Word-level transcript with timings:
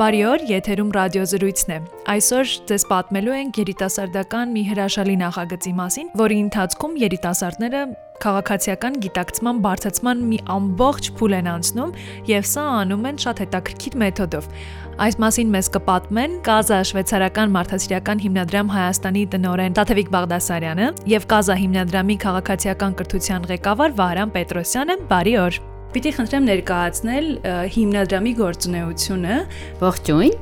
Բարի 0.00 0.20
օր, 0.24 0.42
եթերում 0.48 0.90
ռադիոզրույցն 0.96 1.72
է։ 1.74 1.76
Այսօր 2.08 2.52
ձեզ 2.70 2.84
պատմելու 2.88 3.34
ենք 3.36 3.58
երիտասարդական 3.60 4.54
մի 4.54 4.62
հրաշալի 4.70 5.16
նախագծի 5.20 5.72
մասին, 5.76 6.06
որի 6.16 6.38
ընթացքում 6.44 6.94
երիտասարդները 7.02 7.82
քաղաքացիական 8.24 8.96
գիտակցման 9.04 9.60
բարձրացման 9.66 10.22
մի 10.30 10.38
ամբողջ 10.56 11.10
փուլ 11.20 11.36
են 11.40 11.50
անցնում 11.52 11.92
եւ 12.32 12.48
սա 12.48 12.64
անում 12.80 13.04
են 13.10 13.20
շատ 13.24 13.42
հետաքրքիր 13.44 13.98
մեթոդով։ 14.00 14.48
Այս 15.04 15.18
մասին 15.24 15.52
մեզ 15.56 15.70
կպատմեն 15.76 16.38
Կազա 16.48 16.78
շվեյցարական 16.90 17.54
մարդասիրական 17.60 18.22
հիմնադրամ 18.24 18.72
Հայաստանի 18.76 19.26
տնօրեն 19.36 19.76
Տաթևիկ 19.80 20.14
Բաղդասարյանը 20.16 20.88
եւ 21.12 21.28
Կազա 21.34 21.58
հիմնադրամի 21.64 22.16
քաղաքացիական 22.24 22.96
կրթության 23.00 23.50
ղեկավար 23.52 23.98
Վահրամ 24.00 24.34
Պետրոսյանը։ 24.36 24.98
Բարի 25.12 25.36
օր։ 25.44 25.60
Պիտի 25.90 26.10
խնդրեմ 26.14 26.44
ներկայացնել 26.46 27.24
հիմնադրամի 27.74 28.32
գործունեությունը։ 28.38 29.38
Ողջույն։ 29.80 30.34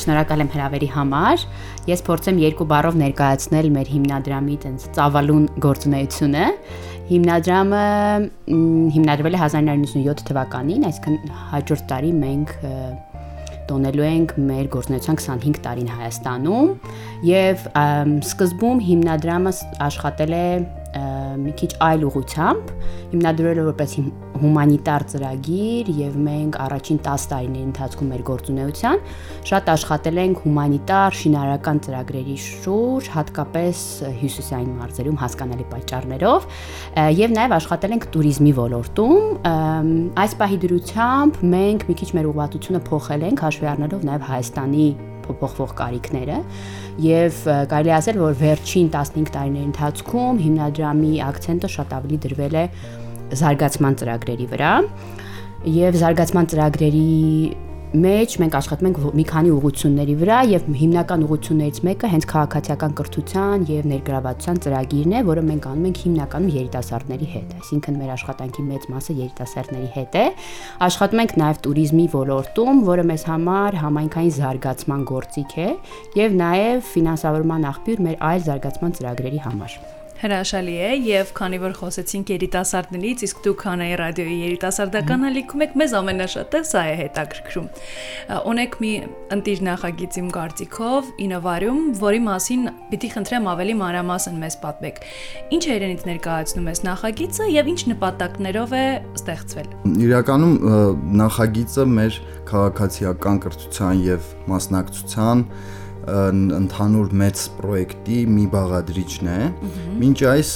Շնորհակալ 0.00 0.42
եմ 0.42 0.50
հրավերի 0.56 0.88
համար։ 0.90 1.44
Ես 1.86 2.02
փորձեմ 2.08 2.40
երկու 2.42 2.66
բառով 2.72 2.98
ներկայացնել 2.98 3.68
մեր 3.76 3.92
հիմնադրամի 3.94 4.56
տենց 4.66 4.86
ծավալուն 4.98 5.44
գործունեությունը։ 5.62 6.48
Հիմնադրամը 7.12 7.82
հիմնադրվել 8.96 9.38
է 9.38 9.42
1997 9.44 10.26
թվականին, 10.32 10.88
այսինքն 10.90 11.36
հաջորդ 11.52 11.86
տարի 11.92 12.10
մենք 12.26 12.56
տոնելու 13.70 14.06
ենք 14.06 14.34
մեր 14.50 14.66
գործունեության 14.74 15.20
25 15.22 15.62
տարին 15.62 15.92
Հայաստանում 15.94 16.74
եւ 17.26 17.64
սկզբում 18.26 18.82
հիմնադրամը 18.90 19.54
աշխատել 19.86 20.36
է 20.38 20.46
մի 20.96 21.52
քիչ 21.60 21.70
այլ 21.86 22.04
ուղությամբ, 22.08 22.70
հիմնադրվել 23.12 23.58
է 23.60 23.64
որպես 23.66 23.94
հումանիտար 24.36 25.04
ծրագիր 25.12 25.90
եւ 25.96 26.16
մենք 26.26 26.58
առաջին 26.66 26.98
10 27.06 27.26
տարիների 27.32 27.64
ընթացքում 27.66 28.10
մեր 28.12 28.22
գործունեության 28.30 29.02
շատ 29.50 29.70
աշխատել 29.74 30.20
ենք 30.22 30.42
հումանիտար 30.46 31.16
շինարարական 31.20 31.80
ծրագրերի 31.86 32.36
շուրջ, 32.46 33.10
հատկապես 33.16 33.82
հյուսիսային 34.20 34.72
մարզերում 34.80 35.20
հասկանալի 35.24 35.66
պատճառներով 35.72 36.48
եւ 37.16 37.36
նաեւ 37.36 37.56
աշխատել 37.56 37.96
ենք 37.96 38.08
туриզմի 38.16 38.54
ոլորտում։ 38.60 39.50
Այս 40.26 40.38
պահի 40.40 40.62
դրությամբ 40.66 41.42
մենք 41.56 41.86
մի 41.90 41.98
քիչ 42.00 42.10
մեր 42.16 42.30
ուղղվածությունը 42.32 42.84
փոխել 42.90 43.28
ենք 43.30 43.46
հաշվի 43.46 43.70
առնելով 43.76 44.08
նաեւ 44.10 44.26
Հայաստանի 44.26 44.88
փոփոխվող 45.26 45.74
կարիքները 45.80 46.38
եւ 47.06 47.40
կարելի 47.72 47.92
ասել, 47.96 48.20
որ 48.22 48.38
վերջին 48.40 48.88
15 48.96 49.32
տարիների 49.36 49.66
ընթացքում 49.70 50.40
հիմնադրամի 50.46 51.12
акցենտը 51.26 51.70
շատ 51.76 51.94
ավելի 51.98 52.18
դրվել 52.26 52.56
է 52.56 52.64
զարգացման 53.36 54.00
ծրագրերի 54.00 54.48
վրա 54.54 54.72
եւ 55.76 55.96
զարգացման 56.02 56.50
ծրագրերի 56.52 57.06
մեջ 57.96 58.34
մենք 58.42 58.54
աշխատում 58.58 58.86
ենք 58.88 58.98
մի 59.16 59.24
քանի 59.30 59.50
ուղությունների 59.56 60.14
վրա 60.20 60.38
եւ 60.50 60.66
հիմնական 60.80 61.24
ուղություններից 61.26 61.78
մեկը 61.86 62.10
հենց 62.12 62.26
քաղաքացիական 62.32 62.94
կրթության 63.00 63.64
եւ 63.70 63.88
ներգրավվածության 63.92 64.60
ծրագիրն 64.66 65.14
է, 65.16 65.22
որը 65.30 65.44
մենք 65.48 65.68
անում 65.70 65.88
ենք 65.88 66.00
հիմնականում 66.04 66.54
երիտասարդների 66.56 67.28
հետ։ 67.32 67.56
Այսինքն 67.56 67.98
մեր 68.02 68.14
աշխատանքի 68.16 68.66
մեծ 68.68 68.88
մասը 68.92 69.18
երիտասարդների 69.22 69.90
հետ 69.96 70.16
է։ 70.20 70.24
Աշխատում 70.86 71.22
ենք 71.24 71.36
նաեւ 71.40 71.60
туриզմի 71.66 72.06
ոլորտում, 72.16 72.82
որը 72.92 73.04
մեզ 73.16 73.28
համար 73.32 73.78
համայնքային 73.86 74.34
զարգացման 74.40 75.06
գործիք 75.16 75.54
է 75.56 75.68
եւ 76.20 76.40
նաեւ 76.44 76.88
ֆինանսավորման 76.96 77.70
աղբյուր 77.72 78.08
մեր 78.10 78.18
այլ 78.32 78.50
զարգացման 78.50 78.98
ծրագրերի 79.00 79.46
համար 79.46 79.80
հրաշալի 80.20 80.74
է 80.86 80.90
եւ 81.06 81.30
քանի 81.36 81.58
որ 81.62 81.74
խոսեցինք 81.76 82.30
երիտասարդներից, 82.32 83.24
իսկ 83.26 83.40
դուք 83.46 83.64
Հանայի 83.66 83.96
ռադիոյի 84.00 84.36
երիտասարդական 84.46 85.26
ալիքում 85.30 85.64
եք, 85.66 85.74
մեզ 85.82 85.94
ամենաշատը 86.00 86.60
սա 86.70 86.82
է 86.86 86.94
հետաքրքրում։ 87.00 87.68
Ունեք 88.52 88.78
մի 88.82 88.92
ընտիր 89.36 89.62
նախագիծ 89.66 90.18
իմ 90.22 90.28
կարծիքով 90.36 91.10
Innovarium, 91.26 91.80
որի 92.00 92.20
մասին 92.26 92.66
պիտի 92.92 93.10
խնդրեմ 93.16 93.48
ավելի 93.52 93.76
մանրամասն 93.82 94.38
մեզ 94.40 94.58
պատմեք։ 94.64 95.00
Ինչ 95.56 95.62
է 95.66 95.72
իրենից 95.76 96.06
ներկայացնում 96.10 96.70
ես 96.72 96.82
նախագիծը 96.86 97.48
եւ 97.56 97.72
ինչ 97.76 97.80
նպատակներով 97.92 98.76
է 98.76 98.84
ստեղծվել։ 99.20 99.68
Իրականում 100.06 100.54
նախագիծը 101.22 101.88
մեր 101.96 102.20
քաղաքացիական 102.46 103.42
կրթության 103.46 104.04
եւ 104.06 104.30
մասնակցության 104.52 105.44
ընդհանուր 106.06 107.12
մեծ 107.18 107.40
պրոյեկտի 107.58 108.18
մի 108.30 108.44
բաղադրիչն 108.52 109.30
է։ 109.32 109.38
Մինչ 110.02 110.18
այս 110.30 110.50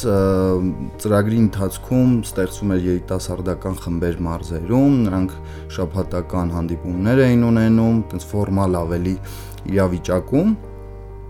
ծրագրի 1.03 1.39
ընթացքում 1.45 2.13
ստեղծվում 2.31 2.75
էր 2.77 2.83
երիտասարդական 2.87 3.79
խմբեր 3.83 4.19
մարզերում, 4.31 4.99
նրանք 5.11 5.37
շաբաթական 5.77 6.53
հանդիպումներ 6.55 7.23
էին 7.27 7.47
ունենում, 7.51 7.97
այնպես 8.11 8.29
ֆորմալ 8.31 8.79
ավելի 8.81 9.15
իրավիճակում, 9.71 10.55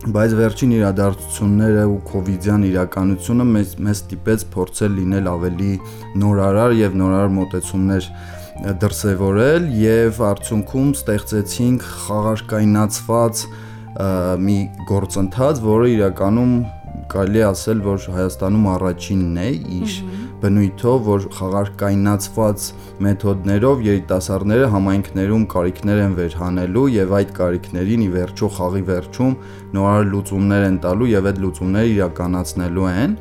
բայց 0.00 0.34
վերջին 0.38 0.70
իրադարձությունները 0.76 1.80
ու 1.90 1.96
կոവിഡ്յան 2.08 2.62
իրականությունը 2.70 3.46
մեզ 3.50 3.72
մեզ 3.84 3.98
ստիպեց 4.00 4.44
փորձել 4.54 4.94
լինել 4.96 5.26
ավելի 5.32 5.72
նորարար 6.22 6.76
եւ 6.78 6.94
նորարար 7.00 7.34
մոտեցումներ 7.36 8.06
դրսևորել 8.80 9.66
եւ 9.80 10.22
արդյունքում 10.30 10.88
ստեղծեցինք 11.00 11.84
խաղարկայնացված 12.00 13.44
մի 13.90 14.58
գործընթաց, 14.86 15.62
որը 15.64 15.88
իրականում 15.96 16.52
կարելի 17.10 17.40
ասել, 17.42 17.78
որ 17.82 18.04
Հայաստանում 18.14 18.66
առաջինն 18.70 19.38
է 19.40 19.46
իր 19.80 19.94
բնույթով, 20.40 21.00
որ 21.04 21.24
խաղարկայնացված 21.36 22.66
մեթոդներով 23.04 23.82
երիտասարդները 23.86 24.68
համայնքներում 24.74 25.44
կարիքներ 25.54 26.02
են 26.04 26.14
վերհանելու 26.20 26.84
եւ 26.94 27.14
այդ 27.18 27.32
կարիքներին 27.40 28.04
ի 28.06 28.10
վերջո 28.14 28.50
խաղի 28.56 28.82
վերջում 28.90 29.34
նորար 29.76 30.06
լուծումներ 30.14 30.66
են 30.70 30.78
տալու 30.86 31.10
եւ 31.10 31.30
այդ 31.30 31.40
լուծումները 31.44 31.90
իրականացնելու 31.90 32.88
են 32.90 33.16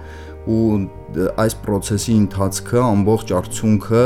ու 0.50 0.62
այս 1.44 1.56
process-ի 1.66 2.14
ընթացքը 2.20 2.80
ամբողջ 2.86 3.34
արդյունքը 3.40 4.04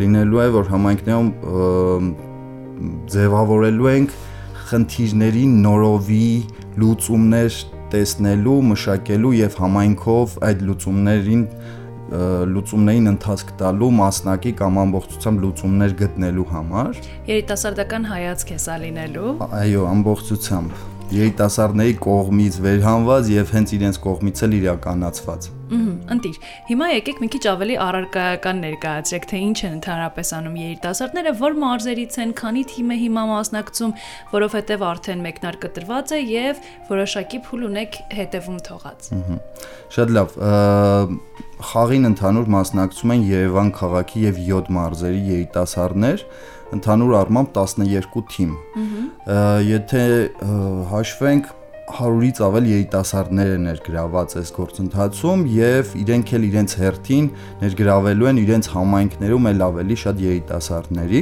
լինելու 0.00 0.40
է, 0.44 0.46
որ 0.54 0.70
համայնքներում 0.74 1.28
ձևավորելու 3.14 3.90
ենք 3.94 4.16
խնդիրների 4.74 5.44
նորովի 5.62 6.28
լուծումներ 6.82 7.58
տեսնելու, 7.94 8.58
մշակելու 8.74 9.32
եւ 9.38 9.58
համայնքով 9.62 10.38
այդ 10.50 10.64
լուծումներին 10.68 11.44
լուծումներին 12.54 13.10
ընթացք 13.14 13.52
տալու 13.60 13.90
մասնակի 13.98 14.52
կամ 14.60 14.80
ամբողջությամբ 14.82 15.44
լուծումներ 15.44 15.94
գտնելու 16.00 16.48
համար 16.50 16.98
երիտասարդական 17.30 18.08
հայացք 18.10 18.52
է 18.54 18.58
սա 18.66 18.76
լինելու 18.84 19.30
այո 19.62 19.86
ամբողջությամբ 19.94 20.82
երիտասարդների 21.14 21.94
կողմից 22.04 22.54
վերհանված 22.64 23.30
եւ 23.34 23.50
հենց 23.54 23.72
իրենց 23.78 23.98
կողմից 24.04 24.40
էլ 24.46 24.54
իրականացված։ 24.58 25.48
ընտիր։ 25.64 26.38
Հիմա 26.68 26.88
եկեք 26.92 27.20
մի 27.22 27.28
քիչ 27.34 27.42
ավելի 27.52 27.76
առարկայական 27.84 28.60
ներկայացրեք, 28.64 29.26
թե 29.30 29.40
ինչ 29.44 29.58
են 29.64 29.76
ընդհանրապես 29.78 30.32
անում 30.38 30.56
երիտասարդները, 30.60 31.32
որ 31.40 31.56
մարզերից 31.64 32.18
են, 32.24 32.34
քանի 32.40 32.64
թիմ 32.74 32.92
է 32.94 32.98
հիմա 33.04 33.24
մասնակցում, 33.30 33.94
որովհետեւ 34.34 34.84
արդեն 34.90 35.24
մեկնարկտրված 35.24 36.14
է 36.14 36.20
եւ 36.34 36.62
որոշակի 36.90 37.40
փուլ 37.48 37.66
ունեք 37.70 37.98
հետևում 38.18 38.58
թողած։ 38.68 39.10
Շատ 39.94 40.14
լավ։ 40.18 40.38
Խաղին 41.64 42.08
ընդհանուր 42.10 42.48
մասնակցում 42.54 43.12
են 43.14 43.22
Երևան 43.30 43.70
քաղաքի 43.78 44.24
եւ 44.24 44.40
7 44.44 44.72
մարզերի 44.74 45.20
երիտասարդներ 45.32 46.24
ընդհանուր 46.74 47.12
առմամբ 47.20 47.52
12 47.56 48.24
թիմ։ 48.34 48.54
Եթե 49.70 50.04
հաշվենք 50.90 51.52
100-ից 51.84 52.38
ավել 52.46 52.68
երիտասարդներ 52.70 53.50
են 53.54 53.66
ներգրաված 53.68 54.34
այս 54.40 54.52
գործընթացում 54.56 55.42
եւ 55.54 55.90
իրենք 56.00 56.30
էլ 56.38 56.46
իրենց 56.48 56.76
հերթին 56.80 57.26
ներգրավելու 57.60 58.30
են 58.30 58.40
իրենց 58.44 58.70
համայնքներում 58.74 59.48
էլ 59.50 59.64
ավելի 59.68 59.98
շատ 60.04 60.22
երիտասարդների 60.24 61.20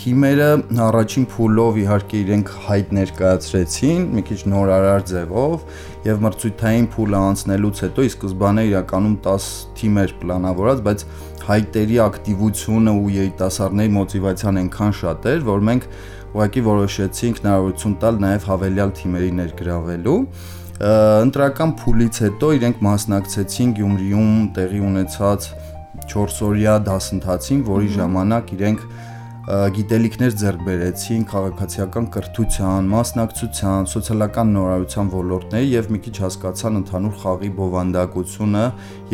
թիմերը 0.00 0.50
առաջին 0.80 1.24
փուլով 1.28 1.78
իհարկե 1.80 2.20
իրենք 2.24 2.52
հայտ 2.66 2.92
ներկայացրեցին 2.96 4.04
մի 4.14 4.22
քիչ 4.30 4.38
նորարար 4.52 5.02
ձևով 5.10 5.66
եւ 6.06 6.22
մրցույթային 6.24 6.86
փուլը 6.94 7.20
անցնելուց 7.30 7.82
հետո 7.84 8.06
ի 8.06 8.12
սկզբանե 8.14 8.64
իրականում 8.70 9.16
10 9.26 9.50
թիմեր 9.80 10.14
պլանավորած, 10.22 10.80
բայց 10.86 11.04
հայտերի 11.50 12.00
ակտիվությունը 12.06 12.94
ու 13.00 13.12
երիտասարդների 13.18 13.92
մոտիվացիան 13.98 14.60
այնքան 14.62 14.96
շատ 15.00 15.28
էր, 15.34 15.44
որ 15.50 15.64
մենք 15.68 15.86
ուղղակի 16.30 16.62
որոշեցինք 16.70 17.42
հնարավորություն 17.42 17.94
տալ 18.04 18.18
նաև 18.24 18.48
հավելյալ 18.50 18.92
թիմերի 19.00 19.30
ներգրավելու 19.40 20.18
ընտրական 20.80 21.72
փուլից 21.76 22.18
հետո 22.24 22.50
իրենք 22.56 22.78
մասնակցեցին 22.86 23.72
Գյումրիում 23.76 24.36
տեղի 24.56 24.78
ունեցած 24.90 25.48
4-օրյա 26.10 26.76
դասընթացին, 26.86 27.64
որի 27.68 27.90
ժամանակ 27.96 28.52
իրենք 28.56 28.84
գիտելիքներ 29.50 30.34
ձեռք 30.40 30.60
բերեցին 30.66 31.22
քաղաքացիական 31.30 32.08
կրթության, 32.14 32.88
մասնակցության, 32.92 33.88
սոցիալական 33.90 34.52
նորարարության 34.54 35.12
ոլորտների 35.14 35.70
եւ 35.74 35.88
մի 35.90 36.00
քիչ 36.06 36.14
հասկացան 36.24 36.80
ընդհանուր 36.80 37.14
խաղի 37.24 37.50
բովանդակությունը 37.60 38.64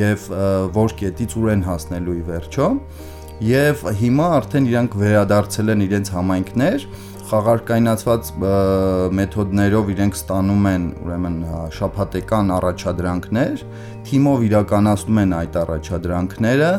եւ 0.02 0.26
որ 0.76 0.96
կետից 1.00 1.36
ուր 1.40 1.52
են 1.56 1.62
հասնելու 1.70 2.16
ի 2.16 2.24
վերջո 2.26 2.68
եւ 3.44 3.82
հիմա 4.00 4.26
արդեն 4.40 4.66
իրանք 4.70 4.96
վերադարձել 5.02 5.72
են 5.74 5.84
իրենց 5.86 6.10
համայնքներ 6.16 6.86
խաղարկայնացված 7.26 8.28
մեթոդներով 9.18 9.88
իրենք 9.96 10.18
ստանում 10.18 10.66
են 10.70 10.84
ուրեմն 11.02 11.38
շփաթեկան 11.74 12.52
առաջադրանքներ, 12.56 13.64
թիմով 14.06 14.44
իրականացնում 14.46 15.18
են 15.24 15.34
այդ 15.40 15.58
առաջադրանքները, 15.62 16.70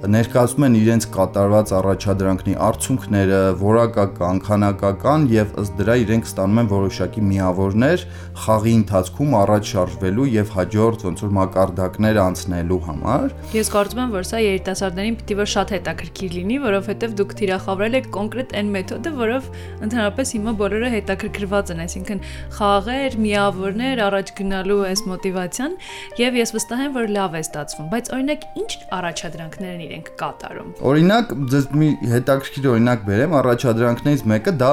ներկայացնում 0.00 0.64
են 0.64 0.76
իրենց 0.78 1.06
կատարված 1.12 1.70
առաջադրանքների 1.76 2.54
արդյունքները, 2.64 3.40
որակական, 3.60 4.38
քանակական 4.46 5.26
եւ 5.28 5.50
ըստ 5.60 5.74
դրա 5.80 5.96
իրենք 6.00 6.28
ստանում 6.30 6.60
են 6.62 6.70
որոշակի 6.70 7.24
միավորներ 7.30 8.04
խաղի 8.40 8.72
ընթացքում 8.80 9.34
առաջ 9.40 9.70
շարժվելու 9.70 10.26
եւ 10.40 10.52
հաջորդ 10.56 11.04
ոնց 11.04 11.24
որ 11.24 11.34
մակարդակներ 11.36 12.20
անցնելու 12.24 12.80
համար։ 12.88 13.26
Ես 13.60 13.70
կարծում 13.76 14.00
եմ, 14.00 14.14
որ 14.16 14.24
սա 14.30 14.40
երիտասարդներին 14.40 15.18
պիտի 15.20 15.36
որ 15.40 15.50
շատ 15.50 15.74
հետաքրքիր 15.76 16.34
լինի, 16.40 16.56
որովհետեւ 16.64 17.16
դուք 17.20 17.36
թիրախավորել 17.40 17.98
եք 18.00 18.10
կոնկրետ 18.16 18.56
այն 18.60 18.72
մեթոդը, 18.80 19.14
որով 19.20 19.50
ընդհանրապես 19.84 20.34
հիմա 20.40 20.56
բոլորը 20.60 20.90
հետաքրքրված 20.96 21.74
են, 21.74 21.84
այսինքն 21.84 22.24
խաղեր, 22.56 23.18
միավորներ, 23.20 24.04
առաջ 24.08 24.34
գնալու 24.40 24.80
այս 24.90 25.04
մոտիվացիան 25.10 25.78
եւ 26.20 26.40
ես 26.40 26.54
վստահ 26.56 26.84
եմ, 26.86 26.96
որ 27.00 27.12
լավ 27.20 27.36
է 27.36 27.42
ստացվում, 27.50 27.90
բայց 27.90 28.12
օրինակ 28.16 28.48
ինչ 28.60 28.70
առաջադրանքներ 29.00 29.74
են 29.74 29.89
իրենք 29.90 30.10
կատարում։ 30.20 30.68
Օրինակ, 30.90 31.32
ձեզ 31.50 31.64
մի 31.80 31.88
հետաքրքիր 32.14 32.68
օրինակ 32.70 33.06
բերեմ, 33.10 33.34
առաջադրանքներից 33.40 34.22
մեկը 34.30 34.54
դա 34.60 34.72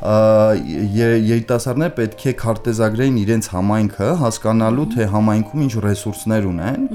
երիտասարդները 0.00 1.92
պետք 1.98 2.22
է 2.30 2.32
քարտեզագրեին 2.40 3.18
իրենց 3.20 3.48
համայնքը, 3.52 4.08
հասկանալու 4.22 4.86
թե 4.94 5.08
համայնքում 5.12 5.64
ինչ 5.66 5.74
ռեսուրսներ 5.84 6.46
ունեն։ 6.50 6.86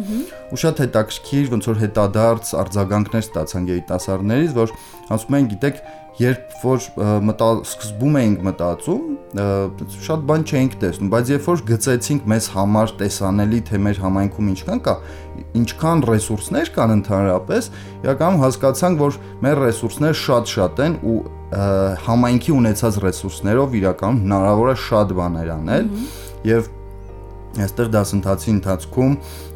Ու 0.50 0.62
շատ 0.64 0.82
հետաքրքիր 0.86 1.52
ոնց 1.54 1.70
որ 1.70 1.84
հետադարձ 1.86 2.56
արձագանքներ 2.66 3.26
ստացան 3.26 3.70
երիտասարդներից, 3.76 4.58
որ 4.58 4.74
ասում 5.16 5.38
են, 5.38 5.52
գիտեք, 5.54 5.86
երբ 6.16 6.54
որ 6.64 6.86
մտա 7.28 7.48
սկզբում 7.68 8.18
էինք 8.22 8.44
մտածում, 8.48 9.08
շատ 10.06 10.22
բան 10.30 10.46
չէինք 10.48 10.78
տեսնում, 10.80 11.10
բայց 11.12 11.32
երբ 11.34 11.50
որ 11.50 11.64
գծեցինք 11.70 12.30
մեզ 12.32 12.48
համար 12.56 12.94
տեսանելի 13.02 13.60
թե 13.68 13.82
մեր 13.86 14.00
համայնքում 14.06 14.52
ինչքան 14.54 14.84
կա, 14.86 14.96
ինչքան 15.60 16.04
ռեսուրսներ 16.10 16.72
կան 16.78 16.96
ընդհանրապես, 16.96 17.70
իրականում 18.06 18.44
հասկացանք, 18.46 19.04
որ 19.04 19.20
մեր 19.44 19.62
ռեսուրսները 19.66 20.20
շատ-շատ 20.24 20.84
են 20.86 20.98
ու 21.04 21.18
համայնքի 22.06 22.54
ունեցած 22.56 22.98
ռեսուրսներով 23.06 23.76
իրականում 23.80 24.22
հնարավոր 24.26 24.72
է 24.72 24.78
շատ 24.86 25.14
բաներ 25.20 25.52
անել 25.56 25.92
եւ 26.50 26.72
այստեղ 27.66 27.92
դասընթացի 27.96 28.50
ընթացքում 28.56 29.14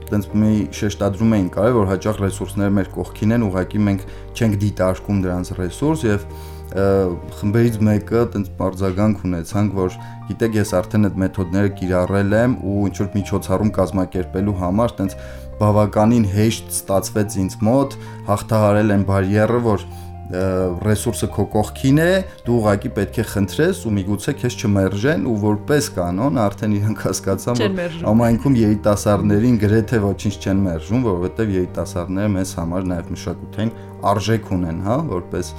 տենց 0.09 0.29
մի 0.41 0.53
շեշտադրում 0.73 1.33
էին 1.37 1.49
կարել, 1.53 1.75
որ 1.75 1.89
հաճախ 1.89 2.21
ռեսուրսները 2.23 2.73
մեր 2.77 2.87
կողքին 2.95 3.33
են, 3.35 3.43
ուղղակի 3.49 3.81
մենք 3.89 4.05
չենք 4.39 4.55
դիտարկում 4.63 5.19
դրանց 5.25 5.51
ռեսուրս 5.59 6.05
եւ 6.07 6.25
խմբերից 6.69 7.77
մեկը 7.81 8.23
տենց 8.33 8.49
բարձագանք 8.59 9.21
ունեցանք, 9.29 9.77
որ 9.79 9.95
գիտեք, 10.29 10.57
ես 10.59 10.73
արդեն 10.79 11.07
այդ 11.09 11.15
մեթոդները 11.23 11.71
կիրառել 11.79 12.35
եմ 12.39 12.53
ու 12.69 12.75
ինչ 12.89 12.97
որ 12.99 13.09
միջոցառում 13.19 13.71
կազմակերպելու 13.79 14.57
համար 14.59 14.93
տենց 14.99 15.15
բավականին 15.59 16.27
հեշտ 16.29 16.69
ստացվեց 16.77 17.39
ինձ 17.43 17.55
մոտ, 17.65 17.97
հաղթահարել 18.29 18.93
եմ 18.95 19.07
բարիերը, 19.09 19.63
որ 19.65 19.87
ռեսուրսը 20.29 21.27
քո 21.33 21.45
կողքին 21.55 21.99
է, 22.03 22.09
դու 22.45 22.57
ուղակի 22.59 22.91
պետք 22.97 23.15
է 23.17 23.25
խնդրես 23.31 23.79
ու 23.89 23.93
միգուցե 23.95 24.33
քեզ 24.43 24.57
չմերժեն 24.59 25.25
ու 25.25 25.33
որպես 25.41 25.87
կանոն 25.95 26.37
արդեն 26.43 26.75
իրենք 26.77 27.01
հասկացան, 27.07 27.63
որ 27.63 27.97
ամայնքում 28.13 28.59
երիտասարդներին 28.59 29.57
գրեթե 29.65 30.03
ոչինչ 30.05 30.35
չեն 30.43 30.63
մերժում, 30.69 31.09
որովհետև 31.09 31.57
երիտասարդները 31.57 32.33
մեզ 32.37 32.53
համար 32.61 32.87
նաև 32.93 33.11
մշակութային 33.15 33.75
արժեք 34.13 34.53
ունեն, 34.59 34.85
հա, 34.85 35.01
որպես 35.17 35.53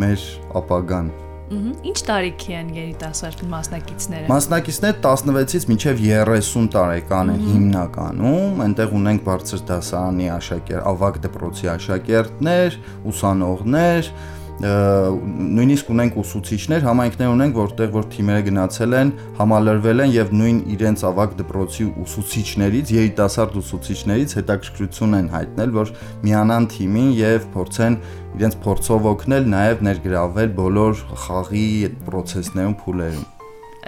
մեր 0.00 0.26
ապագան 0.62 1.14
Ինչ 1.46 2.00
տարիքի 2.08 2.54
են 2.58 2.70
երիտասարդ 2.74 3.42
մասնակիցները։ 3.52 4.30
Մասնակիցները 4.32 4.96
16-ից 5.04 5.66
մինչև 5.70 6.00
30 6.02 6.70
տարեկան 6.74 7.30
են 7.36 7.44
հիմնականում, 7.46 8.62
այնտեղ 8.66 8.96
ունենք 8.98 9.22
բարձր 9.28 9.62
դասարանի 9.70 10.26
աշակերտ, 10.36 10.82
ավագ 10.90 11.20
դպրոցի 11.26 11.70
աշակերտներ, 11.76 12.78
ուսանողներ, 13.12 14.10
նույնիսկ 14.56 15.90
ունենք 15.92 16.14
ուսուցիչներ, 16.22 16.84
համայնքներ 16.86 17.32
ունենք, 17.32 17.58
որտեղ 17.60 17.90
որ 17.92 18.06
թիմերը 18.14 18.44
գնացել 18.46 18.96
են, 18.96 19.10
համալրվել 19.36 20.04
են 20.06 20.14
եւ 20.14 20.32
նույն 20.40 20.62
իրենց 20.76 21.04
ավակ 21.10 21.36
դպրոցի 21.42 21.86
ուսուցիչներից, 22.06 22.94
երիտասարդ 22.96 23.60
ուսուցիչներից 23.60 24.36
հետաքրքրություն 24.40 25.20
են 25.20 25.30
հայտնել, 25.36 25.76
որ 25.76 25.94
միանան 26.24 26.70
թիմին 26.72 27.14
եւ 27.20 27.48
փորձեն 27.52 28.02
իրենց 28.40 28.60
փորձով 28.64 29.12
օգնել, 29.12 29.48
նաեւ 29.56 29.88
ներգրավել 29.92 30.52
բոլոր 30.64 31.06
խաղի 31.26 31.70
այդ 31.86 32.04
process-ներում, 32.08 32.78
փուլերում 32.80 33.35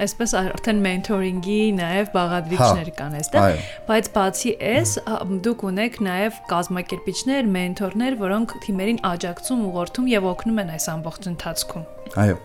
այսպես 0.04 0.34
արդեն 0.38 0.80
մենթորինգի 0.84 1.58
նաև 1.78 2.10
բաղադրիչներ 2.14 2.90
կան 2.98 3.18
այստեղ, 3.18 3.60
բայց 3.88 4.10
բացի 4.16 4.54
այս 4.68 4.94
դուք 5.48 5.64
ունեք 5.68 6.00
նաև 6.08 6.40
կազմակերպիչներ, 6.52 7.52
մենթորներ, 7.58 8.18
որոնք 8.22 8.56
թիմերին 8.64 9.00
աջակցում, 9.12 9.62
ուղղորդում 9.68 10.10
եւ 10.14 10.28
օգնում 10.32 10.60
են 10.64 10.74
այս 10.78 10.88
ամբողջ 10.94 11.30
ընթացքում։ 11.32 11.86
Այո, 12.18 12.36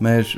մեր 0.00 0.30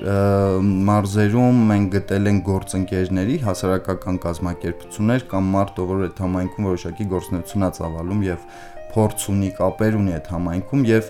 մարզերում 0.89 1.59
մենք 1.69 1.93
գտել 1.93 2.31
ենք 2.33 2.43
գործընկերների 2.49 3.37
հասարակական 3.45 4.19
կազմակերպություններ 4.25 5.27
կամ 5.31 5.51
մարդ, 5.55 5.79
ով 5.85 5.93
այդ 6.09 6.23
համայնքում 6.25 6.69
որոշակի 6.73 7.07
գործունեություն 7.13 7.67
է 7.69 7.71
ծավալում 7.79 8.25
եւ 8.27 8.49
փորձ 8.95 9.27
ունի, 9.33 9.51
կապեր 9.59 9.97
ունի 10.01 10.17
այդ 10.17 10.27
համայնքում 10.33 10.83
եւ 10.89 11.09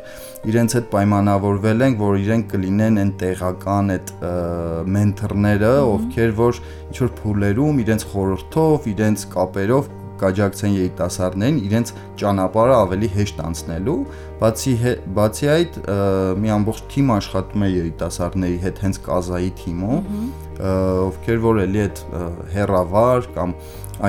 իրենց 0.52 0.76
հետ 0.78 0.86
պայմանավորվել 0.92 1.86
ենք, 1.86 1.98
որ 2.02 2.20
իրենք 2.22 2.46
կլինեն 2.52 3.00
այն 3.02 3.10
տեղական 3.22 3.96
այդ 3.96 4.12
մենթորները, 4.96 5.72
ովքեր 5.92 6.36
որ 6.42 6.62
ինչ 6.62 7.02
որ 7.02 7.12
փուլերում 7.22 7.82
իրենց 7.82 8.06
խորհրդով, 8.12 8.88
իրենց 8.92 9.26
կապերով 9.32 9.90
կաջակցեն 10.22 10.74
երիտասարդներին 10.76 11.56
իրենց 11.66 11.92
ճանապարհը 12.20 12.74
ավելի 12.78 13.08
հեշտ 13.16 13.40
անցնելու, 13.42 13.96
բացի 14.42 14.74
բացի 15.18 15.48
այդ 15.52 15.78
մի 16.42 16.52
ամբողջ 16.56 16.82
թիմ 16.92 17.10
աշխատում 17.16 17.64
է 17.66 17.70
երիտասարդների 17.72 18.58
հետ 18.62 18.82
հենց 18.86 19.00
կազայի 19.08 19.50
թիմով, 19.62 20.12
ովքեր 20.62 21.42
որ 21.42 21.62
էլի 21.64 21.82
այդ 21.86 22.04
հերավար 22.54 23.28
կամ 23.38 23.56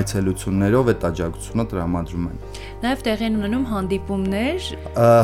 այցելություններով 0.04 0.94
այդ 0.94 1.08
աջակցությունը 1.10 1.66
տրամադրում 1.74 2.30
են։ 2.30 2.38
Նաև 2.84 3.04
տեղի 3.06 3.24
են 3.24 3.36
ունենում 3.40 3.62
հանդիպումներ, 3.70 4.66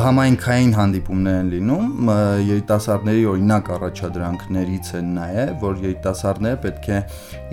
համայնքային 0.03 0.69
հանդիպումներ 0.77 1.33
են 1.39 1.47
լինում, 1.51 2.11
երիտասարդների 2.47 3.25
օրինակ 3.33 3.71
առաջադրանքներից 3.75 4.91
են 4.95 5.09
նաև, 5.17 5.51
որ 5.65 5.81
երիտասարդները 5.83 6.59
պետք 6.63 6.87
է 6.87 7.01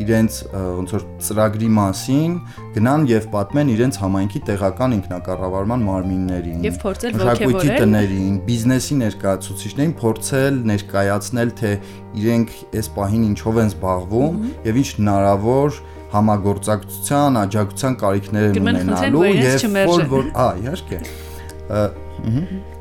իրենց 0.05 0.39
ոնց 0.55 0.95
որ 0.95 1.07
ծրագրի 1.27 1.71
մասին 1.81 2.39
գնան 2.77 3.09
եւ 3.11 3.27
պատմեն 3.35 3.75
իրենց 3.75 3.99
համայնքի 4.05 4.45
տեղական 4.47 4.97
ինքնակառավարման 5.01 5.85
մարմիններին, 5.91 6.63
եւ 6.71 6.81
փորձել 6.87 7.21
ողջևորել 7.27 7.83
տներին, 7.83 8.39
բիզնեսի 8.47 9.01
ներկայացուցիչներին 9.03 9.99
փորձել 10.07 10.63
ներկայացնել, 10.71 11.53
թե 11.67 11.75
իրենք 12.23 12.57
այս 12.79 12.95
պահին 12.95 13.29
ինչով 13.35 13.63
են 13.67 13.75
զբաղվում 13.75 14.43
եւ 14.71 14.83
ինչ 14.87 14.91
հնարավոր 15.03 15.85
համագործակցության, 16.15 17.39
աջակցության 17.43 17.97
կարիքներ 18.03 18.49
են 18.49 18.61
ունենալու 18.63 19.25
եւ 19.37 19.79
որ 19.91 20.05
որ, 20.13 20.29
հա, 20.37 20.49
իհարկե 20.63 21.01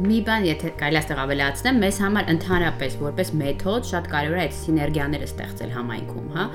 Մի 0.05 0.17
բան, 0.25 0.45
եթե 0.47 0.69
կարելի 0.79 1.11
է 1.11 1.15
ավելացնեմ, 1.21 1.79
մեզ 1.83 1.97
համար 2.05 2.29
ընդհանրապես 2.33 2.93
որպես 3.01 3.31
մեթոդ 3.41 3.89
շատ 3.89 4.07
կարևոր 4.13 4.39
է 4.39 4.43
այդ 4.45 4.55
սիներգիաները 4.61 5.27
ստեղծել 5.29 5.73
համայնքում, 5.75 6.29
հա 6.37 6.45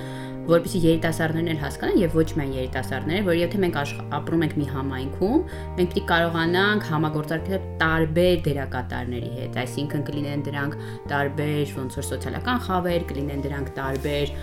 որպեսզի 0.49 0.81
երիտասարդներն 0.87 1.51
էլ 1.53 1.59
հասկանան 1.61 1.99
եւ 2.01 2.15
ոչ 2.17 2.27
միայն 2.39 2.53
երիտասարդները, 2.57 3.25
որ 3.27 3.37
եթե 3.41 3.61
մենք 3.65 3.77
ապրում 4.21 4.45
ենք 4.47 4.55
մի 4.61 4.67
համայնքում, 4.71 5.43
մենք 5.77 5.91
պիտի 5.91 6.03
կարողանանք 6.11 6.87
համագործակցել 6.91 7.67
տարբեր 7.81 8.41
դերակատարների 8.47 9.31
հետ, 9.37 9.59
այսինքն 9.61 10.05
կլինեն 10.11 10.45
դրանք 10.49 10.77
տարբեր 11.11 11.75
ոնց 11.81 11.99
որ 12.01 12.09
սոցիալական 12.11 12.61
խավեր, 12.67 13.07
կլինեն 13.11 13.45
դրանք 13.47 13.71
տարբեր 13.81 14.35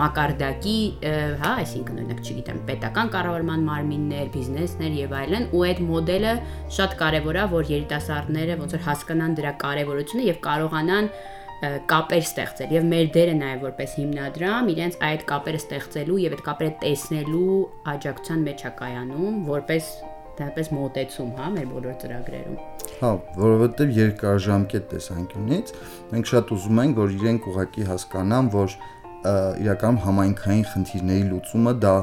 մակարդակի, 0.00 0.78
հա, 1.42 1.52
այսինքն 1.66 2.02
օրինակ, 2.06 2.20
չգիտեմ, 2.26 2.60
պետական 2.70 3.08
կառավարման 3.16 3.64
մարմիններ, 3.66 4.28
բիզնեսներ 4.36 4.98
եւ 5.02 5.16
այլն, 5.20 5.48
ու 5.56 5.64
այդ 5.66 5.80
մոդելը 5.86 6.34
շատ 6.76 6.98
կարեւոր 7.02 7.40
է, 7.40 7.46
որ 7.56 7.72
երիտասարդները 7.76 8.60
ոնց 8.62 8.76
որ 8.76 8.84
հասկանան 8.86 9.36
դրա 9.40 9.52
կարեւորությունը 9.66 10.28
եւ 10.30 10.38
կարողանան 10.46 11.10
կապեր 11.62 12.24
ստեղծել 12.26 12.74
եւ 12.76 12.88
մեր 12.90 13.06
դերը 13.14 13.36
նաեւ 13.36 13.62
որպես 13.64 13.94
հիմնադրամ 13.96 14.68
իրենց 14.74 14.98
այդ 15.06 15.22
կապերը 15.30 15.60
ստեղծելու 15.62 16.18
եւ 16.26 16.34
այդ 16.36 16.42
կապերը 16.48 16.74
տեսնելու 16.82 17.54
աջակցության 17.92 18.44
մեջ 18.46 18.66
է 18.66 18.72
կայանում 18.80 19.38
որպես 19.46 19.88
դեպս 20.36 20.68
մոտեցում, 20.76 21.30
հա, 21.38 21.46
մեր 21.54 21.68
բոլոր 21.70 21.94
ծրագրերում։ 22.02 22.56
Հա, 23.00 23.12
որովհետեւ 23.40 23.94
երկարաժամկետ 23.96 24.84
տեսանկյունից 24.90 25.72
մենք 26.12 26.30
շատ 26.32 26.52
ուզում 26.56 26.82
ենք, 26.82 27.00
որ 27.00 27.14
իրենք 27.16 27.48
ուղակի 27.52 27.86
հասկանան, 27.88 28.50
որ 28.52 28.76
իրականում 29.64 30.00
համայնքային 30.04 30.66
խնդիրների 30.74 31.26
լուծումը 31.30 31.74
դա 31.86 31.94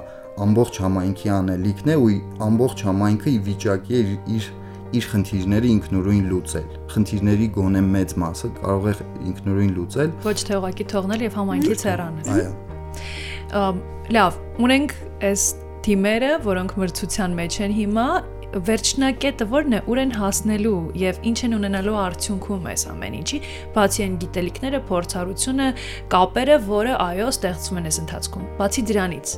ամբողջ 0.44 0.80
համայնքի 0.84 1.30
անելիքն 1.38 1.94
է 1.94 1.98
ու 2.02 2.12
ամբողջ 2.48 2.84
համայնքը 2.90 3.34
ի 3.34 3.40
վիճակի 3.48 3.94
է 3.94 4.02
իր, 4.02 4.14
իր 4.34 4.48
իր 4.94 5.08
խնդիրները 5.10 5.70
ինքնուրույն 5.74 6.26
լուծել։ 6.30 6.68
Խնդիրների 6.94 7.48
գոնե 7.58 7.82
մեծ 7.94 8.14
մասը 8.24 8.50
կարող 8.60 8.86
է 8.92 8.94
ինքնուրույն 9.32 9.72
լուծել։ 9.78 10.12
Ոչ 10.28 10.38
թե 10.50 10.60
ուղակի 10.60 10.86
թողնել 10.94 11.26
եւ 11.26 11.38
համայնքից 11.40 11.86
հեռանել։ 11.90 12.30
Այո։ 12.34 13.74
Լավ, 14.14 14.38
ունենք 14.68 14.96
այս 15.30 15.44
թիմերը, 15.84 16.32
որոնք 16.46 16.78
մրցության 16.84 17.36
մեջ 17.40 17.60
են 17.64 17.76
հիմա, 17.80 18.08
վերջնակետը 18.54 19.46
ո՞րն 19.50 19.74
է, 19.74 19.80
ուր 19.90 20.02
են 20.04 20.12
հասնելու 20.14 20.76
եւ 21.02 21.24
ինչ 21.30 21.40
են 21.48 21.56
ունենալու 21.58 21.96
արդյունքում 22.04 22.68
այս 22.74 22.84
ամեն 22.92 23.16
ինչի, 23.20 23.40
բացի 23.74 24.06
այն 24.06 24.20
գիտելիքները, 24.24 24.84
փորձառությունը, 24.92 25.72
կապերը, 26.14 26.60
որը 26.70 26.94
այո, 27.08 27.32
ստեղծվում 27.34 27.82
են 27.82 27.90
այս 27.90 28.00
ընթացքում։ 28.04 28.46
Բացի 28.62 28.86
դրանից, 28.94 29.36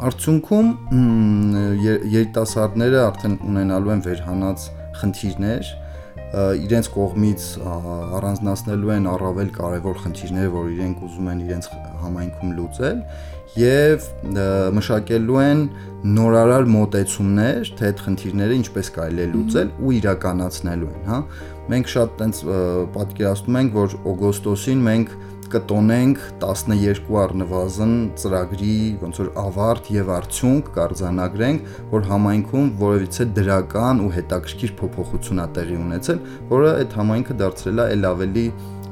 Արդյունքում 0.00 0.68
երիտասարդները 1.84 3.00
արդեն 3.04 3.34
ունենալու 3.50 3.90
են 3.94 4.02
վերհանած 4.06 4.62
խնդիրներ, 5.00 5.72
իրենց 6.64 6.88
կողմից 6.94 7.44
առանձնացնելու 8.20 8.92
են 8.96 9.08
առավել 9.10 9.50
կարևոր 9.58 10.00
խնդիրները, 10.04 10.52
որ 10.54 10.70
իրենք 10.76 11.04
ուզում 11.08 11.28
են 11.32 11.42
իրենց 11.44 11.68
համայնքում 12.00 12.54
լուծել 12.60 13.02
եւ 13.60 14.06
մշակելու 14.78 15.40
են 15.42 15.62
նորարար 16.16 16.68
մոտեցումներ, 16.70 17.72
թե 17.80 17.88
այդ 17.90 18.04
խնդիրները 18.06 18.58
ինչպես 18.60 18.90
կարելի 18.94 19.24
է 19.24 19.28
լուծել 19.34 19.72
ու 19.80 19.94
իրականացնելու 20.00 20.90
են, 20.90 21.02
հա։ 21.10 21.18
Մենք 21.70 21.90
շատ 21.90 22.14
տենց 22.20 22.42
պատկերացնում 22.94 23.58
ենք, 23.60 23.74
որ 23.80 23.98
օգոստոսին 24.14 24.86
մենք 24.86 25.16
կտոնենք 25.50 26.20
12 26.42 27.08
առնվազն 27.22 27.94
ծրագրի 28.22 28.74
ոնց 29.00 29.20
որ 29.22 29.30
ավարտ 29.42 29.88
եւ 29.96 30.12
արդյունք 30.16 30.68
կարձանագրենք, 30.76 31.70
որ 31.94 32.06
համայնքում 32.10 32.68
որևիցե 32.80 33.26
դրական 33.38 34.02
ու 34.04 34.10
հետաքրքիր 34.16 34.74
փոփոխություն 34.80 35.42
ա 35.44 35.48
տեղի 35.56 35.80
ունեցել, 35.84 36.20
որը 36.54 36.70
այդ 36.80 36.98
համայնքը 37.00 37.38
դարձրել 37.42 37.82
է 37.84 37.88
ել 37.96 38.08
ավելի 38.10 38.46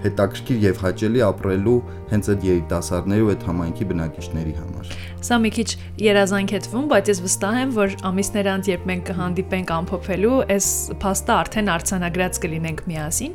հետաքրքիր 0.05 0.59
եւ 0.63 0.81
հաճելի 0.85 1.23
ապրելու 1.27 1.77
հենց 2.09 2.29
այդ 2.33 2.45
երիտասարդների 2.49 3.25
ու 3.25 3.31
այդ 3.33 3.47
համայնքի 3.49 3.87
բնակիչների 3.93 4.55
համար։ 4.59 4.93
Սա 5.29 5.39
մի 5.43 5.51
քիչ 5.59 5.69
երազանք 6.05 6.55
է 6.55 6.61
թվում, 6.69 6.87
բայց 6.93 7.11
ես 7.13 7.23
վստահ 7.25 7.59
եմ, 7.59 7.73
որ 7.79 7.97
ամիսներ 8.09 8.51
անց 8.55 8.71
երբ 8.71 8.87
մենք 8.89 9.07
կհանդիպենք 9.09 9.73
ամփոփելու, 9.79 10.37
այս 10.55 10.69
փաստը 11.03 11.35
արդեն 11.39 11.71
արցանագրած 11.75 12.41
կլինենք 12.45 12.83
միասին։ 12.89 13.33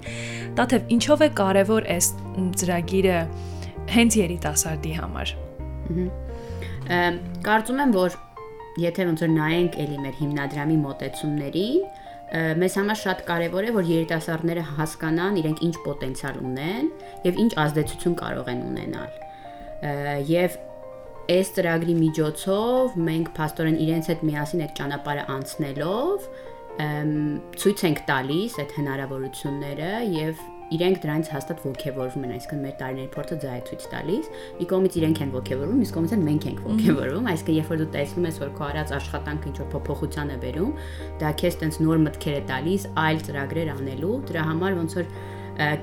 Տաթև 0.60 0.94
ինչով 0.96 1.24
է 1.24 1.30
կարևոր 1.44 1.90
այս 1.94 2.12
ծրագիրը 2.64 3.18
հենց 3.94 4.18
երիտասարդի 4.24 4.94
համար։ 5.02 5.36
Կարծում 7.44 7.84
եմ, 7.84 7.92
որ 7.94 8.16
եթե 8.84 9.06
ոնց 9.10 9.22
որ 9.24 9.32
նայենք 9.34 9.76
էլի 9.84 9.98
մեր 10.04 10.16
հիմնադրամի 10.24 10.78
մոտեցումներին, 10.84 11.84
մեզ 12.34 12.76
համար 12.80 12.98
շատ 12.98 13.20
կարևոր 13.28 13.66
է, 13.68 13.72
որ 13.76 13.90
երիտասարդները 13.92 14.62
հասկանան 14.80 15.36
իրենք 15.44 15.60
ինչ 15.68 15.76
պոտենցիալ 15.86 16.40
ունեն 16.42 16.88
եւ 17.28 17.42
ինչ 17.44 17.52
ազդեցություն 17.64 18.16
կարող 18.22 18.50
են 18.54 18.64
ունենալ։ 18.70 19.12
Եվ 20.32 20.56
այս 21.34 21.52
ծրագրի 21.58 21.96
միջոցով 22.00 22.98
մենք 23.10 23.30
փաստորեն 23.38 23.78
իրենց 23.86 24.10
հետ 24.12 24.26
միասին 24.30 24.64
այդ 24.66 24.74
ճանապարհը 24.80 25.28
անցնելով 25.36 26.26
ցույց 27.64 27.86
ենք 27.88 28.02
տալիս 28.10 28.58
այդ 28.64 28.76
հնարավորությունները 28.80 29.92
եւ 30.18 30.42
իրենք 30.74 31.00
դրանից 31.04 31.30
հաստատ 31.34 31.64
ողջևորվում 31.68 32.24
են, 32.28 32.34
այսինքն 32.34 32.62
մեր 32.64 32.76
տարիների 32.80 33.10
փորձը 33.14 33.38
դա 33.44 33.54
է 33.54 33.62
ցույց 33.70 33.88
տալիս։ 33.94 34.30
Մի 34.60 34.68
կողմից 34.74 34.98
իրենք 35.00 35.22
են 35.24 35.34
ողջևորվում, 35.34 35.80
մյուս 35.84 35.94
կողմից 35.94 36.14
են 36.14 36.24
մենք 36.28 36.48
ենք 36.50 36.64
ողջևորվում, 36.68 37.30
այսինքն 37.34 37.58
երբ 37.60 37.72
որ 37.74 37.82
դու 37.84 37.90
տեսնում 37.94 38.28
ես, 38.30 38.40
որ 38.44 38.54
քո 38.58 38.66
արած 38.70 38.94
աշխատանքը 38.98 39.50
ինչ 39.54 39.58
որ 39.64 39.70
փոփոխության 39.74 40.34
է 40.34 40.38
բերում, 40.44 40.72
դա 41.24 41.34
քեզ 41.44 41.60
տենց 41.64 41.82
նոր 41.84 42.04
մտքեր 42.04 42.38
է 42.40 42.44
տալիս 42.54 42.88
այլ 43.04 43.24
ծրագրեր 43.28 43.74
անելու, 43.74 44.16
դրա 44.34 44.48
համար 44.54 44.80
ոնց 44.84 44.98
որ 45.00 45.12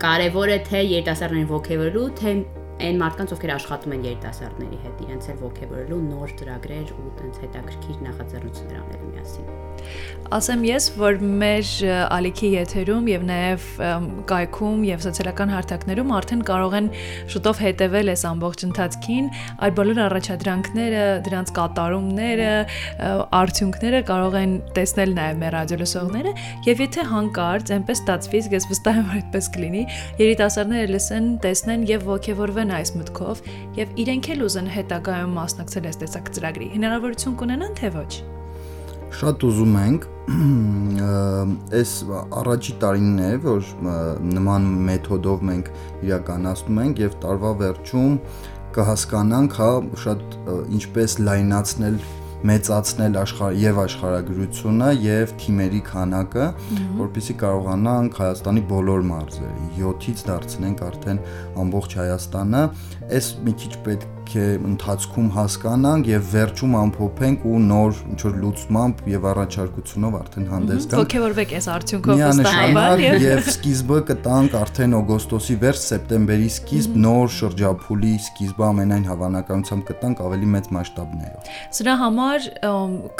կարևոր 0.03 0.51
է 0.51 0.59
թե 0.67 0.81
երիտասարդներին 0.91 1.51
ողջևորելու, 1.51 2.09
թե 2.21 2.33
այն 2.81 3.01
մարդկանց, 3.01 3.35
ովքեր 3.37 3.53
աշխատում 3.57 3.95
են 3.97 4.05
երիտասարդների 4.11 4.79
հետ, 4.85 5.03
իրենց 5.07 5.31
էլ 5.35 5.41
ողջևորելու 5.45 6.01
նոր 6.11 6.37
ծրագրեր 6.41 6.93
ու 6.97 7.11
տենց 7.21 7.41
հետաքրքիր 7.45 8.05
նախաձեռնություններ 8.09 8.81
անելու 8.81 9.11
միասին։ 9.11 9.59
Ասեմ 10.31 10.61
ես, 10.69 10.85
որ 11.01 11.17
մեր 11.41 11.71
ալիքի 12.15 12.49
եթերում 12.53 13.07
եւ 13.11 13.23
նաեւ 13.31 13.65
կայքում 14.31 14.83
եւ 14.87 15.01
սոցիալական 15.07 15.53
հարթակներում 15.55 16.13
արդեն 16.21 16.43
կարող 16.51 16.77
են 16.81 16.91
շուտով 17.33 17.63
հետեւել 17.65 18.13
այս 18.13 18.23
ամբողջ 18.31 18.65
ընթացքին, 18.69 19.31
այդ 19.67 19.77
բոլոր 19.81 20.01
առաջադրանքները, 20.07 21.03
դրանց 21.27 21.53
կատարումները, 21.59 22.53
արդյունքները 23.41 24.03
կարող 24.11 24.39
են 24.41 24.55
տեսնել 24.79 25.15
նաեւ 25.19 25.41
մեր 25.41 25.57
ռադիոլսողները 25.59 26.35
եւ 26.71 26.85
եթե 26.87 27.07
հանկարծ 27.11 27.75
այնպես 27.81 28.05
ստացվի, 28.05 28.43
ես 28.55 28.69
վստահ 28.71 29.01
եմ 29.01 29.11
այդպես 29.19 29.51
կլինի, 29.57 29.83
երիտասարդները 30.21 30.95
լսեն, 30.95 31.29
տեսնեն 31.45 31.87
եւ 31.91 32.07
ողջևորվեն 32.11 32.70
այս 32.79 32.93
մտքով 33.01 33.41
եւ 33.81 33.97
իրենք 34.05 34.31
էլ 34.35 34.45
ուզեն 34.47 34.69
հետագայում 34.77 35.35
մասնակցել 35.41 35.89
այս 35.91 36.01
տեսակ 36.05 36.31
ծրագրի։ 36.37 36.69
Հնարավորություն 36.77 37.41
կունենան 37.41 37.75
թե 37.81 37.91
ոչ 37.97 38.13
շատ 39.11 39.45
ուզում 39.49 39.77
ենք 39.81 40.05
այս 41.81 41.93
առաջի 42.41 42.75
տարին 42.83 43.19
է 43.27 43.31
որ 43.43 43.71
նման 44.37 44.69
մեթոդով 44.87 45.43
մենք 45.51 45.71
իրականացնում 46.07 46.81
ենք 46.85 47.03
եւ 47.05 47.17
տարվա 47.25 47.53
վերջում 47.65 48.15
կհասկանանք 48.77 49.59
հա 49.59 49.71
շատ 50.05 50.39
ինչպես 50.79 51.17
լայնացնել 51.27 51.99
մեծացնել 52.49 53.19
աշխարհ 53.21 53.57
եւ 53.61 53.81
աշխարհագրությունը 53.85 54.91
եւ 55.05 55.35
թիմերի 55.43 55.81
քանակը, 55.91 56.47
որpիսի 57.01 57.37
կարողանանք 57.43 58.21
Հայաստանի 58.21 58.63
բոլոր 58.71 59.05
մարզերը 59.11 59.67
7-ից 59.81 60.25
դարձնենք 60.31 60.85
արդեն 60.89 61.21
ամբողջ 61.65 61.99
Հայաստանը, 62.01 62.63
այս 63.21 63.31
մի 63.45 63.57
քիչ 63.61 63.73
պետք 63.89 64.20
է 64.39 64.47
ընթացքում 64.71 65.29
հասկանանք 65.35 66.09
եւ 66.11 66.29
վերջում 66.31 66.75
ամփոփենք 66.81 67.45
ու 67.51 67.61
նոր 67.67 68.01
ինչ 68.11 68.21
որ 68.27 68.35
լուծմամբ 68.45 69.03
եւ 69.11 69.27
առաջարկությունով 69.31 70.17
արդեն 70.21 70.47
հանդես 70.51 70.87
գանք։ 70.91 71.01
Ոգևորվեք 71.01 71.55
այս 71.61 71.69
արդյունքով 71.75 72.23
վստահաբար 72.23 73.05
եւ 73.05 73.51
սկիզբը 73.55 74.01
կտանք 74.11 74.57
արդեն 74.61 74.97
օգոստոսի 75.01 75.57
վերջ, 75.65 75.83
սեպտեմբերի 75.91 76.49
սկիզբ 76.55 76.99
նոր 77.05 77.35
շրջափուլի 77.41 78.15
սկիզբը 78.31 78.67
ամենայն 78.71 79.07
հավանականությամբ 79.11 79.87
կտանք 79.91 80.25
ավելի 80.31 80.51
մեծ 80.55 80.73
մասշտաբներով։ 80.77 81.53
Սրա 81.81 81.95
համար 82.01 82.51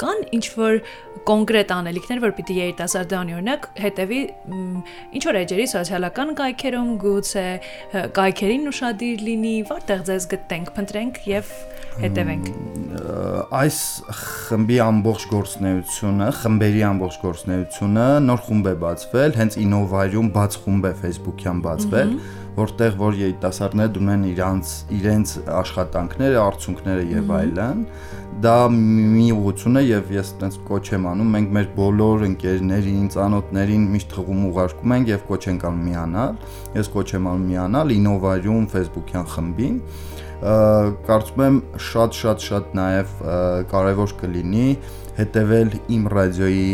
կան 0.01 0.25
ինչ 0.39 0.45
որ 0.61 0.81
կոնկրետ 1.27 1.71
անելիքներ, 1.75 2.19
որ 2.23 2.31
պիտի 2.37 2.55
երիտասարդը 2.57 3.17
անի 3.19 3.33
օրինակ 3.37 3.65
հետևի 3.83 4.21
ինչ 5.17 5.23
որ 5.27 5.37
էջերի 5.41 5.65
սոցիալական 5.71 6.31
կայքերում 6.39 6.89
գուցե 7.03 7.45
կայքերին 8.17 8.71
ուշադիր 8.71 9.23
լինի, 9.27 9.53
որտեղ 9.69 10.03
ձեզ 10.09 10.27
գտնենք, 10.31 10.71
փնտրենք 10.77 11.00
գտնենք 11.01 11.17
եւ 11.25 11.47
հետևենք։ 12.01 12.49
Այս 13.57 13.77
խմբի 14.21 14.77
ամբողջ 14.85 15.23
գործնեությունը, 15.31 16.27
խմբերի 16.37 16.83
ամբողջ 16.87 17.17
գործնեությունը 17.23 18.05
նոր 18.27 18.43
խումբ 18.45 18.69
է 18.69 18.75
բացվել, 18.83 19.35
հենց 19.41 19.57
Innovarium 19.63 20.29
բաց 20.35 20.57
խումբ 20.61 20.87
է 20.87 20.93
Facebook-յան 21.01 21.63
բացվել, 21.65 22.13
որտեղ 22.61 22.97
որ 23.01 23.19
երիտասարդները 23.21 23.93
դնում 23.97 24.13
են 24.13 24.25
իրանց 24.31 24.73
իրենց 25.01 25.35
աշխատանքները, 25.61 26.39
արդյունքները 26.45 27.05
եւ 27.11 27.35
այլն 27.41 27.85
դա 28.41 28.53
մի 28.73 29.25
ուղղություն 29.35 29.77
է 29.77 29.81
եւ 29.85 30.07
ես 30.15 30.29
այտենց 30.33 30.55
կոչ 30.65 30.81
եմ 30.95 31.03
անում 31.11 31.33
մենք 31.35 31.51
մեր 31.57 31.67
բոլոր 31.75 32.23
ընկերներին, 32.27 33.03
ծանոթներին 33.13 33.83
միշտ 33.93 34.15
խղում 34.17 34.39
ուղարկում 34.49 34.95
ենք 34.95 35.11
եւ 35.11 35.25
կոչ 35.27 35.41
ենք 35.51 35.65
անում 35.69 35.83
միանալ 35.89 36.39
ես 36.79 36.89
կոչ 36.95 37.05
եմ 37.17 37.27
անում 37.31 37.45
միանալ 37.51 37.93
Innovarium 37.97 38.65
Facebook-յան 38.73 39.29
խմբին 39.35 39.77
կարծում 40.41 41.43
եմ 41.45 41.61
շատ-շատ-շատ 41.91 42.73
նաև 42.81 43.13
կարևոր 43.69 44.15
կլինի 44.23 44.67
հետևել 45.21 45.73
իմ 45.95 46.07
ռադիոյի 46.11 46.69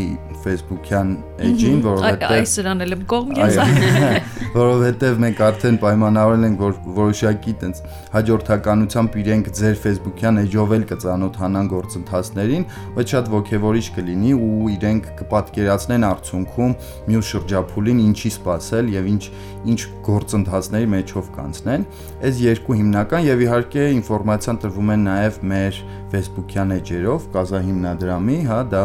Facebook-յան 0.48 1.10
էջին, 1.48 1.80
որովհետև 1.84 2.34
այս 2.38 2.52
սրան 2.58 2.84
էլ 2.86 2.96
եմ 2.96 3.02
կողմ 3.12 3.34
ես։ 3.42 3.58
Որովհետև 4.58 5.20
մենք 5.24 5.42
արդեն 5.48 5.80
պայմանավորել 5.82 6.46
ենք, 6.48 6.62
որ 6.62 6.78
որոշակի 6.98 7.54
տենց 7.64 7.82
հաջորդականությամբ 8.14 9.18
իրենք 9.24 9.50
ձեր 9.60 9.76
Facebook-յան 9.84 10.42
էջով 10.44 10.74
էլ 10.78 10.86
կծանոթանան 10.92 11.70
գործընթացներին, 11.74 12.66
բայց 12.98 13.14
շատ 13.18 13.32
ողջևորիչ 13.34 13.86
կլինի 13.98 14.34
ու 14.38 14.72
իրենք 14.78 15.12
կպատկերացնեն 15.22 16.08
արդյունքում 16.08 16.76
մյուս 17.12 17.32
շրջափուլին 17.34 18.02
ինչի 18.08 18.34
սпасել 18.38 18.92
եւ 18.98 19.12
ինչ 19.18 19.24
ինչ 19.68 19.80
գործընթացների 20.08 20.88
մեջով 20.94 21.30
կանցնեն։ 21.36 21.86
Այս 22.28 22.42
երկու 22.46 22.78
հիմնական 22.80 23.26
եւ 23.28 23.42
իհարկե 23.48 23.88
ինֆորմացիան 23.98 24.60
տրվում 24.64 24.92
է 24.94 24.98
նաեւ 25.04 25.40
մեր 25.52 25.80
Facebook-յան 26.14 26.74
էջերով, 26.78 27.26
կազա 27.36 27.60
հիմնադրամի 27.68 28.37
հա, 28.48 28.60
դա 28.72 28.84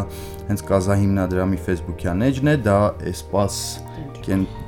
հենց 0.48 0.62
կազա 0.68 0.96
հիմնադրամի 1.02 1.58
Facebook-յան 1.66 2.24
էջն 2.28 2.52
է, 2.52 2.54
դա 2.66 2.78
Espas 3.12 3.56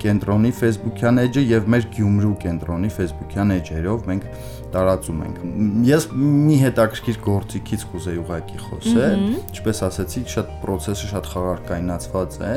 կենտրոնի 0.03 0.51
Facebook-յան 0.59 1.21
էջը 1.25 1.43
եւ 1.47 1.69
մեր 1.75 1.87
Գյումրու 1.95 2.35
կենտրոնի 2.43 2.91
Facebook-յան 2.95 3.55
էջերով 3.55 4.09
մենք 4.11 4.27
տարածում 4.75 5.21
ենք։ 5.25 5.39
Ես 5.87 6.07
մի 6.19 6.57
հետաքրքիր 6.65 7.21
գործիքից 7.29 7.85
կուզեի 7.93 8.21
ուղակի 8.25 8.61
խոսել, 8.65 9.23
ինչպես 9.45 9.83
ասացի, 9.89 10.25
շատ 10.35 10.53
process-ը 10.65 11.11
շատ 11.13 11.31
խաղարկայնացված 11.35 12.39
է 12.43 12.55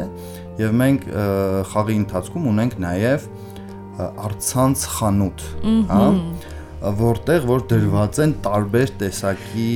եւ 0.64 0.76
մենք 0.82 1.08
խաղի 1.74 1.98
ընթացքում 2.02 2.48
ունենք 2.54 2.78
նաեւ 2.88 3.28
արցանց 4.28 4.86
խանութ, 4.98 5.46
հա 5.92 6.02
որտեղ 6.78 7.46
որ 7.50 7.64
դրված 7.72 8.20
են 8.22 8.34
տարբեր 8.46 8.92
տեսակի 9.02 9.72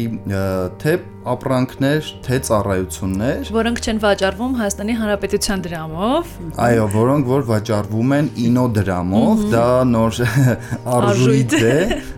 թե 0.81 0.93
ապրանքներ, 1.21 2.07
թե 2.25 2.37
ծառայություններ, 2.47 3.49
որոնք 3.53 3.81
չեն 3.81 3.99
վաճառվում 4.01 4.53
Հայաստանի 4.57 4.93
Հանրապետության 5.01 5.63
դրամով։ 5.67 6.31
Այո, 6.65 6.85
որոնք 6.95 7.27
որ 7.29 7.43
վաճառվում 7.49 8.13
են 8.17 8.29
ինո 8.45 8.65
դրամով, 8.77 9.43
դա 9.53 9.65
նոր 9.91 10.21
արժույթ 10.97 11.55
է 11.61 11.75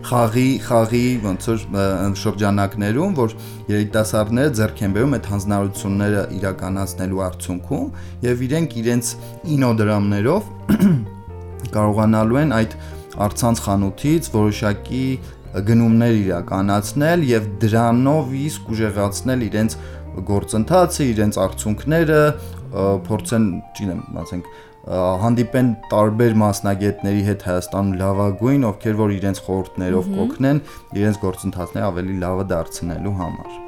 խաղի 0.08 0.46
խաղի 0.68 1.04
ոնց 1.24 1.48
որ 1.52 2.16
շրջանակներում, 2.24 3.18
որ 3.20 3.36
երիտասարդները 3.74 4.54
ձեռք 4.60 4.84
են 4.84 4.96
բերում 4.96 5.16
այդ 5.18 5.28
հանձնարարությունները 5.34 6.24
իրականացնելու 6.40 7.24
արդյունքում 7.28 7.86
եւ 8.24 8.46
իրենք 8.48 8.78
իրենց 8.84 9.12
ինո 9.54 9.70
դրամներով 9.84 10.52
կարողանալու 11.74 12.40
են 12.44 12.52
այդ 12.54 12.76
արցանց 13.24 13.62
խանութից 13.64 14.28
որոշակի 14.34 15.06
գնումներ 15.68 16.14
իրականացնել 16.18 17.24
եւ 17.30 17.48
դրանով 17.62 18.32
իսկ 18.42 18.70
ուժեղացնել 18.74 19.44
իրենց 19.48 19.76
գործընթացը, 20.30 21.06
իրենց 21.14 21.38
արդյունքները, 21.44 22.20
փորձեն, 23.06 23.46
չգիտեմ, 23.74 24.00
ասենք 24.24 24.48
հանդիպեն 24.84 25.68
տարբեր 25.94 26.34
մասնագետների 26.42 27.22
հետ 27.30 27.46
Հայաստանում 27.48 27.94
լավագույն, 28.02 28.68
ովքեր 28.70 28.98
որ 29.00 29.14
իրենց 29.18 29.42
խորհուրդներով 29.48 30.10
կօգնեն 30.18 30.64
իրենց 31.00 31.22
գործընթացները 31.24 31.90
ավելի 31.90 32.18
լավը 32.24 32.48
դարձնելու 32.52 33.20
համար։ 33.24 33.63